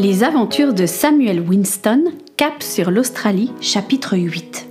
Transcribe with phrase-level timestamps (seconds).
[0.00, 2.04] Les aventures de Samuel Winston,
[2.36, 4.68] Cap sur l'Australie, chapitre 8.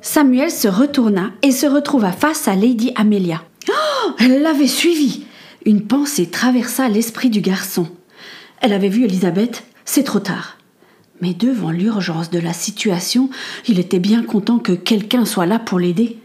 [0.00, 3.44] Samuel se retourna et se retrouva face à Lady Amelia.
[3.68, 5.26] Oh, elle l'avait suivi.
[5.64, 7.86] Une pensée traversa l'esprit du garçon.
[8.60, 10.58] Elle avait vu Elisabeth, c'est trop tard.
[11.20, 13.30] Mais devant l'urgence de la situation,
[13.68, 16.18] il était bien content que quelqu'un soit là pour l'aider.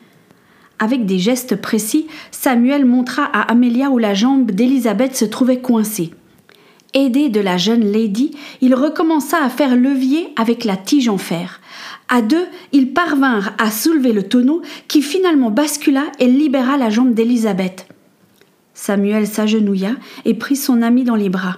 [0.80, 6.12] Avec des gestes précis, Samuel montra à Amelia où la jambe d'Elisabeth se trouvait coincée.
[6.94, 11.60] Aidé de la jeune lady, il recommença à faire levier avec la tige en fer.
[12.08, 17.14] À deux, ils parvinrent à soulever le tonneau qui finalement bascula et libéra la jambe
[17.14, 17.88] d'Elisabeth.
[18.74, 19.92] Samuel s'agenouilla
[20.26, 21.58] et prit son ami dans les bras.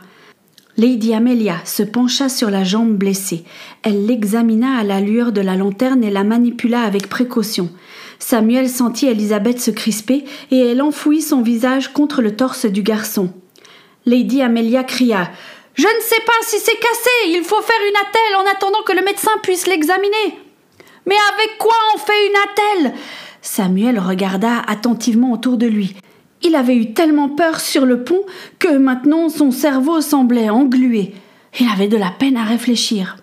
[0.77, 3.43] Lady Amelia se pencha sur la jambe blessée.
[3.83, 7.69] Elle l'examina à la lueur de la lanterne et la manipula avec précaution.
[8.19, 13.33] Samuel sentit Elisabeth se crisper et elle enfouit son visage contre le torse du garçon.
[14.05, 15.29] Lady Amelia cria
[15.73, 18.93] Je ne sais pas si c'est cassé, il faut faire une attelle en attendant que
[18.93, 20.39] le médecin puisse l'examiner.
[21.05, 22.97] Mais avec quoi on fait une attelle?
[23.41, 25.95] Samuel regarda attentivement autour de lui.
[26.43, 28.21] Il avait eu tellement peur sur le pont
[28.59, 31.13] que maintenant son cerveau semblait englué.
[31.59, 33.17] Il avait de la peine à réfléchir.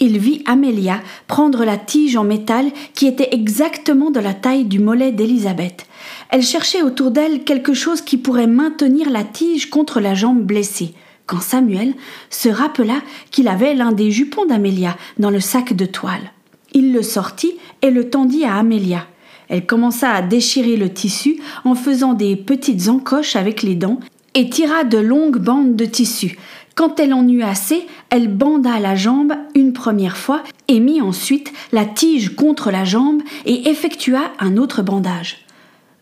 [0.00, 4.78] Il vit Amélia prendre la tige en métal qui était exactement de la taille du
[4.78, 5.86] mollet d'Élisabeth.
[6.30, 10.94] Elle cherchait autour d'elle quelque chose qui pourrait maintenir la tige contre la jambe blessée,
[11.26, 11.94] quand Samuel
[12.30, 16.32] se rappela qu'il avait l'un des jupons d'Amélia dans le sac de toile.
[16.72, 19.06] Il le sortit et le tendit à Amélia.
[19.48, 24.00] Elle commença à déchirer le tissu en faisant des petites encoches avec les dents
[24.34, 26.38] et tira de longues bandes de tissu.
[26.74, 31.52] Quand elle en eut assez, elle banda la jambe une première fois et mit ensuite
[31.72, 35.44] la tige contre la jambe et effectua un autre bandage.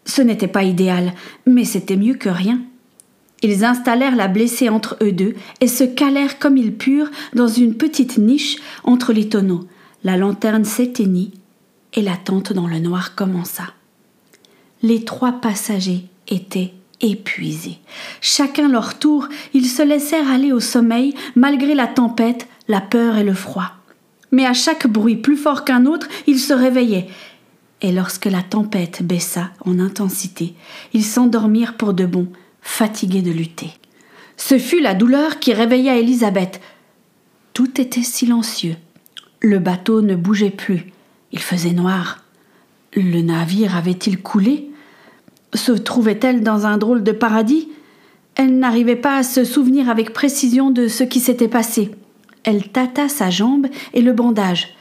[0.05, 1.15] Ce n'était pas idéal,
[1.47, 2.61] mais c'était mieux que rien.
[3.43, 7.75] Ils installèrent la blessée entre eux deux et se calèrent comme ils purent dans une
[7.75, 9.65] petite niche entre les tonneaux.
[10.05, 11.33] La lanterne s'éteignit
[11.97, 13.65] et l'attente dans le noir commença.
[14.83, 17.79] Les trois passagers étaient épuisés.
[18.21, 23.25] Chacun leur tour, ils se laissèrent aller au sommeil malgré la tempête, la peur et
[23.25, 23.73] le froid.
[24.31, 27.09] Mais à chaque bruit plus fort qu'un autre, ils se réveillaient.
[27.83, 30.55] Et lorsque la tempête baissa en intensité,
[30.93, 32.29] ils s'endormirent pour de bon,
[32.61, 33.71] fatigués de lutter.
[34.37, 36.61] Ce fut la douleur qui réveilla Élisabeth.
[37.53, 38.77] Tout était silencieux.
[39.41, 40.93] Le bateau ne bougeait plus.
[41.33, 42.25] Il faisait noir.
[42.95, 44.71] Le navire avait-il coulé?
[45.55, 47.69] Se trouvait-elle dans un drôle de paradis?
[48.35, 51.91] Elle n'arrivait pas à se souvenir avec précision de ce qui s'était passé.
[52.45, 54.77] Elle tâta sa jambe et le bandage.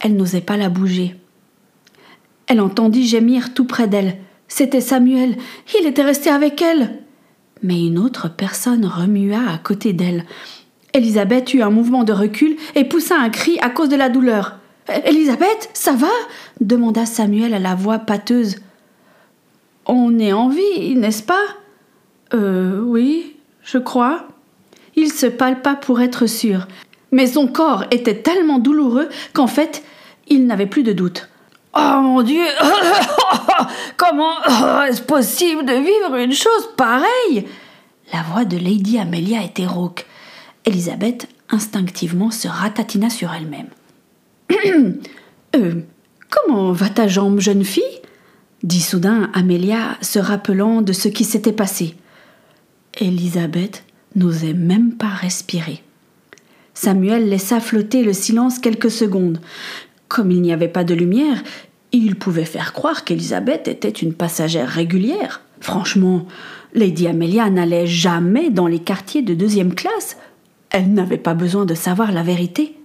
[0.00, 1.16] Elle n'osait pas la bouger.
[2.46, 4.16] Elle entendit gémir tout près d'elle.
[4.46, 5.36] C'était Samuel.
[5.78, 7.00] Il était resté avec elle.
[7.62, 10.24] Mais une autre personne remua à côté d'elle.
[10.94, 14.56] Elisabeth eut un mouvement de recul et poussa un cri à cause de la douleur.
[15.04, 16.08] Elisabeth, ça va
[16.60, 18.56] demanda Samuel à la voix pâteuse.
[19.86, 21.44] On est en vie, n'est-ce pas?
[22.34, 24.26] Euh, oui, je crois.
[24.96, 26.66] Il se palpa pour être sûr,
[27.12, 29.84] mais son corps était tellement douloureux qu'en fait,
[30.26, 31.28] il n'avait plus de doute.
[31.74, 32.44] Oh mon Dieu
[33.96, 34.42] Comment
[34.84, 37.46] est-ce possible de vivre une chose pareille?
[38.12, 40.06] La voix de Lady Amelia était rauque.
[40.64, 43.68] Elisabeth instinctivement se ratatina sur elle-même.
[45.56, 45.74] euh,
[46.30, 47.82] comment va ta jambe, jeune fille?
[48.62, 51.94] dit soudain Amélia, se rappelant de ce qui s'était passé.
[53.00, 53.84] Elisabeth
[54.16, 55.82] n'osait même pas respirer.
[56.74, 59.40] Samuel laissa flotter le silence quelques secondes.
[60.08, 61.42] Comme il n'y avait pas de lumière,
[61.92, 65.42] il pouvait faire croire qu'Elisabeth était une passagère régulière.
[65.60, 66.26] Franchement,
[66.74, 70.16] Lady Amelia n'allait jamais dans les quartiers de deuxième classe.
[70.70, 72.77] Elle n'avait pas besoin de savoir la vérité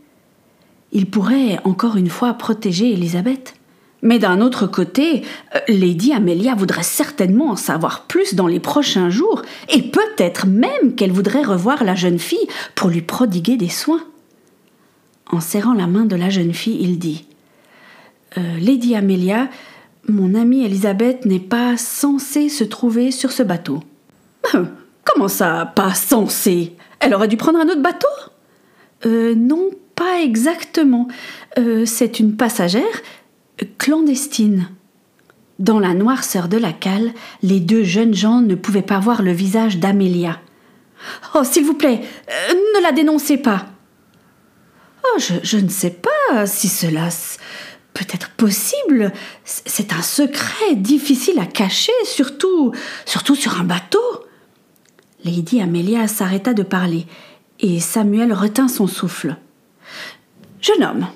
[0.93, 3.55] il pourrait encore une fois protéger Elisabeth.
[4.01, 5.23] Mais d'un autre côté,
[5.55, 10.95] euh, Lady Amelia voudrait certainement en savoir plus dans les prochains jours, et peut-être même
[10.95, 14.03] qu'elle voudrait revoir la jeune fille pour lui prodiguer des soins.
[15.31, 17.25] En serrant la main de la jeune fille, il dit
[18.37, 19.49] euh, Lady Amelia,
[20.07, 23.79] mon amie Elisabeth n'est pas censée se trouver sur ce bateau.
[25.05, 26.75] Comment ça, pas censée?
[26.99, 28.07] Elle aurait dû prendre un autre bateau?
[29.05, 31.07] Euh, Non, pas exactement.
[31.57, 33.01] Euh, c'est une passagère
[33.77, 34.69] clandestine.
[35.59, 39.31] Dans la noirceur de la cale, les deux jeunes gens ne pouvaient pas voir le
[39.31, 40.39] visage d'Amélia.
[41.35, 43.65] Oh, s'il vous plaît, euh, ne la dénoncez pas.
[45.03, 47.09] Oh, je, je, ne sais pas, si cela
[47.93, 49.11] peut être possible.
[49.43, 52.71] C'est un secret difficile à cacher, surtout,
[53.05, 53.99] surtout sur un bateau.
[55.23, 57.05] Lady Amelia s'arrêta de parler,
[57.59, 59.37] et Samuel retint son souffle.
[60.63, 61.07] Jeune homme,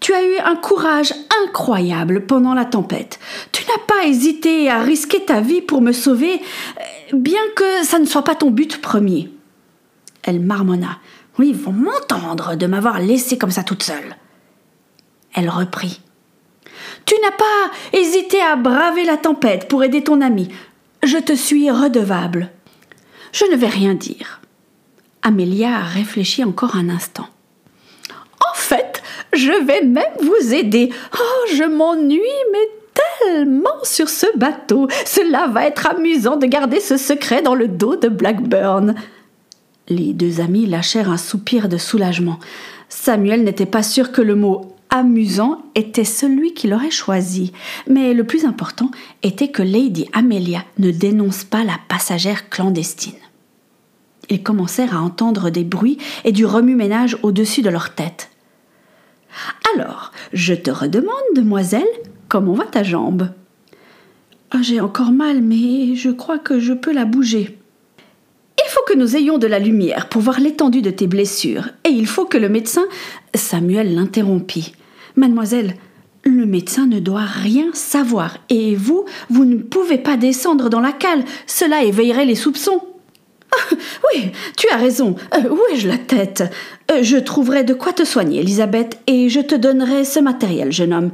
[0.00, 1.12] tu as eu un courage
[1.44, 3.20] incroyable pendant la tempête.
[3.52, 6.40] Tu n'as pas hésité à risquer ta vie pour me sauver,
[7.12, 9.30] bien que ça ne soit pas ton but premier.
[10.22, 10.98] Elle marmonna.
[11.38, 14.16] Oui, ils vont m'entendre de m'avoir laissée comme ça toute seule.
[15.34, 16.00] Elle reprit.
[17.04, 20.48] Tu n'as pas hésité à braver la tempête pour aider ton ami.
[21.02, 22.50] Je te suis redevable.
[23.32, 24.40] Je ne vais rien dire.
[25.20, 27.28] Amélia a réfléchi encore un instant.
[29.32, 30.90] Je vais même vous aider.
[31.14, 32.20] Oh, je m'ennuie,
[32.52, 32.68] mais
[33.20, 34.88] tellement sur ce bateau.
[35.06, 38.94] Cela va être amusant de garder ce secret dans le dos de Blackburn.
[39.88, 42.38] Les deux amis lâchèrent un soupir de soulagement.
[42.88, 47.52] Samuel n'était pas sûr que le mot amusant était celui qu'il aurait choisi,
[47.88, 48.90] mais le plus important
[49.22, 53.14] était que Lady Amelia ne dénonce pas la passagère clandestine.
[54.28, 58.30] Ils commencèrent à entendre des bruits et du remue-ménage au-dessus de leur tête.
[59.74, 61.86] Alors, je te redemande, demoiselle,
[62.28, 63.30] comment va ta jambe
[64.50, 67.58] ah, J'ai encore mal, mais je crois que je peux la bouger.
[68.58, 71.90] Il faut que nous ayons de la lumière pour voir l'étendue de tes blessures, et
[71.90, 72.84] il faut que le médecin.
[73.34, 74.72] Samuel l'interrompit.
[75.16, 75.74] Mademoiselle,
[76.24, 80.92] le médecin ne doit rien savoir, et vous, vous ne pouvez pas descendre dans la
[80.92, 82.82] cale, cela éveillerait les soupçons.
[83.52, 83.74] Ah,
[84.14, 85.16] oui, tu as raison.
[85.34, 86.44] Euh, où ai-je la tête?
[86.90, 90.92] Euh, Je trouverai de quoi te soigner, Elisabeth, et je te donnerai ce matériel, jeune
[90.92, 91.10] homme.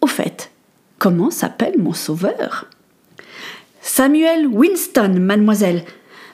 [0.00, 0.50] Au fait,
[0.98, 2.66] comment s'appelle mon sauveur?
[3.80, 5.84] Samuel Winston, mademoiselle.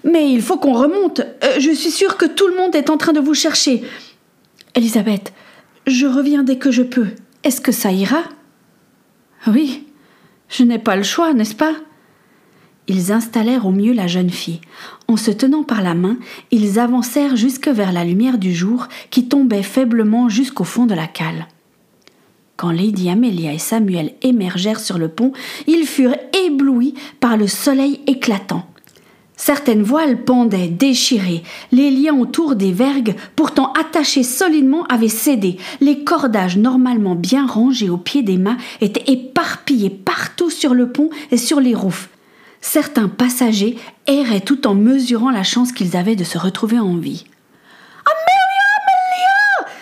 [0.05, 1.21] Mais il faut qu'on remonte.
[1.21, 3.85] Euh, je suis sûre que tout le monde est en train de vous chercher.
[4.75, 5.33] Elisabeth,
[5.87, 7.09] je reviens dès que je peux.
[7.45, 8.23] Est-ce que ça ira?
[9.47, 9.87] Oui,
[10.49, 11.75] je n'ai pas le choix, n'est-ce pas?
[12.89, 14.61] Ils installèrent au mieux la jeune fille.
[15.07, 16.17] En se tenant par la main,
[16.51, 21.07] ils avancèrent jusque vers la lumière du jour qui tombait faiblement jusqu'au fond de la
[21.07, 21.47] cale.
[22.57, 25.33] Quand Lady Amelia et Samuel émergèrent sur le pont,
[25.67, 28.67] ils furent éblouis par le soleil éclatant.
[29.37, 31.43] Certaines voiles pendaient, déchirées,
[31.73, 37.91] les liens autour des vergues, pourtant attachés solidement, avaient cédé, les cordages normalement bien rangés
[37.91, 42.09] au pied des mâts étaient éparpillés partout sur le pont et sur les roufs.
[42.63, 43.77] Certains passagers
[44.07, 47.27] erraient tout en mesurant la chance qu'ils avaient de se retrouver en vie.
[48.07, 49.73] Amelia, Amelia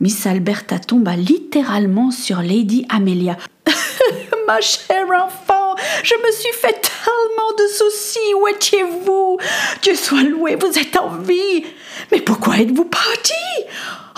[0.00, 3.36] Miss Alberta tomba littéralement sur Lady Amelia.
[4.46, 8.34] Ma chère enfant, je me suis fait tellement de soucis.
[8.40, 9.38] Où étiez-vous?
[9.82, 11.64] Dieu soit loué, vous êtes en vie.
[12.12, 13.32] Mais pourquoi êtes-vous parti?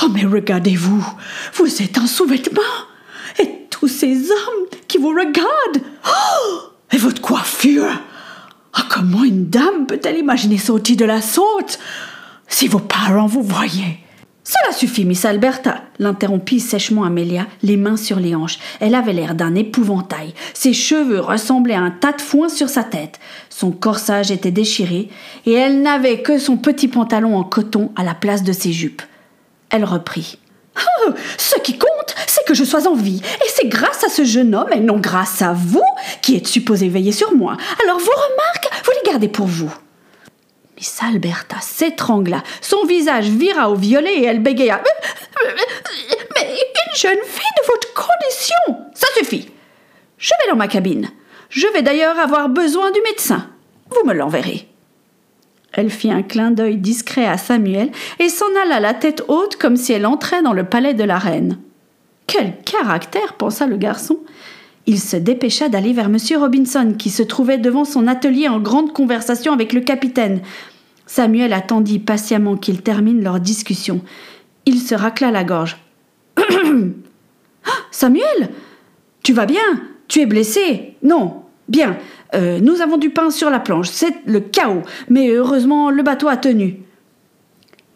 [0.02, 1.04] Oh, mais regardez-vous,
[1.54, 2.60] vous êtes en sous-vêtements.
[3.38, 5.84] Et tous ces hommes qui vous regardent.
[6.06, 6.58] Oh
[6.92, 7.90] Et votre coiffure?
[8.78, 11.78] Oh, comment une dame peut-elle imaginer sortir de la sorte
[12.48, 13.98] Si vos parents vous voyaient
[14.50, 18.58] cela suffit, Miss Alberta, l'interrompit sèchement Amelia, les mains sur les hanches.
[18.80, 20.34] Elle avait l'air d'un épouvantail.
[20.54, 23.20] Ses cheveux ressemblaient à un tas de foin sur sa tête.
[23.48, 25.08] Son corsage était déchiré,
[25.46, 29.02] et elle n'avait que son petit pantalon en coton à la place de ses jupes.
[29.70, 30.38] Elle reprit.
[30.76, 31.88] Oh, ce qui compte,
[32.30, 34.98] c'est que je sois en vie, et c'est grâce à ce jeune homme, et non
[34.98, 35.84] grâce à vous,
[36.22, 37.56] qui êtes supposé veiller sur moi.
[37.82, 39.72] Alors vos remarques, vous les gardez pour vous.
[40.76, 44.80] Miss Alberta s'étrangla, son visage vira au violet et elle bégaya.
[46.36, 49.50] Mais, une jeune fille de votre condition Ça suffit
[50.16, 51.10] Je vais dans ma cabine.
[51.50, 53.48] Je vais d'ailleurs avoir besoin du médecin.
[53.90, 54.68] Vous me l'enverrez.
[55.72, 59.76] Elle fit un clin d'œil discret à Samuel et s'en alla la tête haute comme
[59.76, 61.58] si elle entrait dans le palais de la reine.
[62.30, 64.20] Quel caractère pensa le garçon.
[64.86, 66.16] Il se dépêcha d'aller vers M.
[66.38, 70.40] Robinson, qui se trouvait devant son atelier en grande conversation avec le capitaine.
[71.06, 74.00] Samuel attendit patiemment qu'ils terminent leur discussion.
[74.64, 75.78] Il se racla la gorge.
[77.90, 78.50] Samuel
[79.24, 79.82] Tu vas bien?
[80.06, 80.94] Tu es blessé?
[81.02, 81.42] Non.
[81.68, 81.96] Bien.
[82.36, 83.88] Euh, nous avons du pain sur la planche.
[83.88, 84.82] C'est le chaos.
[85.08, 86.76] Mais heureusement, le bateau a tenu.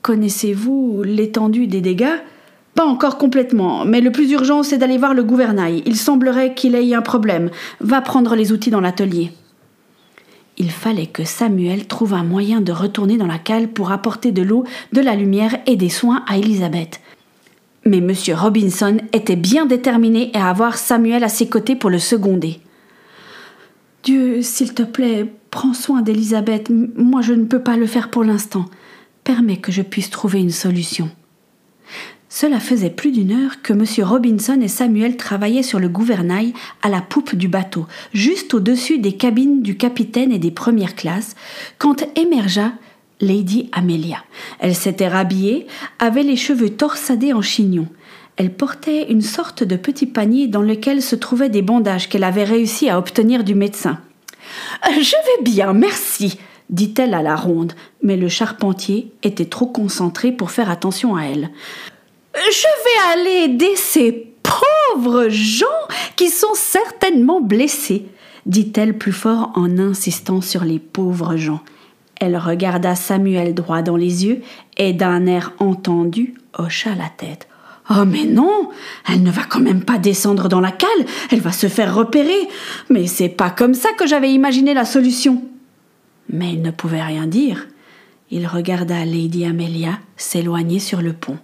[0.02, 2.18] Connaissez-vous l'étendue des dégâts?
[2.74, 5.82] Pas encore complètement, mais le plus urgent, c'est d'aller voir le gouvernail.
[5.86, 7.50] Il semblerait qu'il ait un problème.
[7.80, 9.30] Va prendre les outils dans l'atelier.
[10.56, 14.42] Il fallait que Samuel trouve un moyen de retourner dans la cale pour apporter de
[14.42, 17.00] l'eau, de la lumière et des soins à Elisabeth.
[17.84, 18.12] Mais M.
[18.34, 22.60] Robinson était bien déterminé à avoir Samuel à ses côtés pour le seconder.
[24.04, 26.70] Dieu, s'il te plaît, prends soin d'Elisabeth.
[26.70, 28.66] Moi, je ne peux pas le faire pour l'instant.
[29.22, 31.10] Permets que je puisse trouver une solution.
[32.36, 33.84] Cela faisait plus d'une heure que M.
[34.04, 39.12] Robinson et Samuel travaillaient sur le gouvernail à la poupe du bateau, juste au-dessus des
[39.12, 41.36] cabines du capitaine et des premières classes,
[41.78, 42.72] quand émergea
[43.20, 44.24] Lady Amelia.
[44.58, 45.68] Elle s'était rhabillée,
[46.00, 47.86] avait les cheveux torsadés en chignon.
[48.34, 52.42] Elle portait une sorte de petit panier dans lequel se trouvaient des bandages qu'elle avait
[52.42, 54.00] réussi à obtenir du médecin.
[54.90, 56.36] Je vais bien, merci,
[56.68, 61.50] dit-elle à la ronde, mais le charpentier était trop concentré pour faire attention à elle.
[62.34, 65.66] Je vais aller aider ces pauvres gens
[66.16, 68.06] qui sont certainement blessés,
[68.46, 71.60] dit-elle plus fort en insistant sur les pauvres gens.
[72.20, 74.42] Elle regarda Samuel droit dans les yeux
[74.76, 77.48] et d'un air entendu hocha la tête.
[77.90, 78.70] Oh mais non,
[79.08, 80.88] elle ne va quand même pas descendre dans la cale,
[81.30, 82.48] elle va se faire repérer.
[82.88, 85.42] Mais c'est pas comme ça que j'avais imaginé la solution.
[86.30, 87.66] Mais il ne pouvait rien dire.
[88.30, 91.38] Il regarda Lady Amelia s'éloigner sur le pont.